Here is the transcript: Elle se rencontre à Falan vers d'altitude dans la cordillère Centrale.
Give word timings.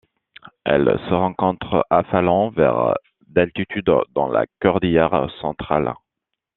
Elle 0.65 0.87
se 1.07 1.13
rencontre 1.13 1.85
à 1.91 2.01
Falan 2.01 2.49
vers 2.49 2.95
d'altitude 3.27 3.91
dans 4.15 4.27
la 4.29 4.47
cordillère 4.59 5.29
Centrale. 5.41 5.93